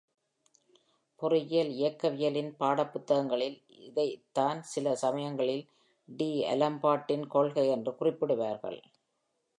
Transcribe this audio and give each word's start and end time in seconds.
பொறியியல் 1.19 1.69
இயக்கவியலின் 1.71 2.55
பாட 2.57 2.85
புத்தகங்களில், 2.85 3.57
இதைத்தான் 3.79 4.61
சில 4.63 4.95
சமயங்களில் 4.95 5.63
"டி’ஆலம்பர்ட்டின் 6.09 7.27
கொள்கை" 7.27 7.67
என்று 7.69 7.93
குறிப்பிடுவார்கள். 7.99 8.79